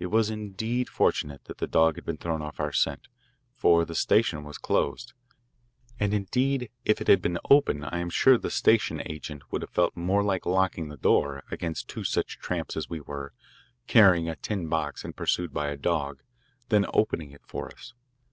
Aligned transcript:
It 0.00 0.06
was 0.06 0.28
indeed 0.28 0.88
fortunate 0.88 1.44
that 1.44 1.58
the 1.58 1.68
dog 1.68 1.94
had 1.94 2.04
been 2.04 2.16
thrown 2.16 2.42
off 2.42 2.58
our 2.58 2.72
scent, 2.72 3.06
for 3.54 3.84
the 3.84 3.94
station 3.94 4.42
was 4.42 4.58
closed, 4.58 5.12
and, 6.00 6.12
indeed, 6.12 6.68
if 6.84 7.00
it 7.00 7.06
had 7.06 7.22
been 7.22 7.38
open 7.48 7.84
I 7.84 8.00
am 8.00 8.10
sure 8.10 8.36
the 8.36 8.50
station 8.50 9.00
agent 9.06 9.52
would 9.52 9.62
have 9.62 9.70
felt 9.70 9.96
more 9.96 10.24
like 10.24 10.46
locking 10.46 10.88
the 10.88 10.96
door 10.96 11.44
against 11.52 11.86
two 11.86 12.02
such 12.02 12.40
tramps 12.40 12.76
as 12.76 12.90
we 12.90 12.98
were, 13.00 13.34
carrying 13.86 14.28
a 14.28 14.34
tin 14.34 14.66
box 14.68 15.04
and 15.04 15.14
pursued 15.14 15.54
by 15.54 15.68
a 15.68 15.76
dog, 15.76 16.24
than 16.70 16.84
opening 16.92 17.30
it 17.30 17.42
for 17.46 17.70
us. 17.72 17.94